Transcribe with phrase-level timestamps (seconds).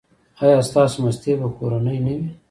[0.43, 2.27] ایا ستاسو ماستې به کورنۍ نه وي؟